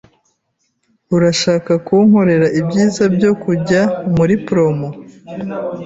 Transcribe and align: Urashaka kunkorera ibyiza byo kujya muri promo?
Urashaka 1.15 1.71
kunkorera 1.87 2.47
ibyiza 2.59 3.03
byo 3.15 3.31
kujya 3.43 3.81
muri 4.15 4.33
promo? 4.45 4.89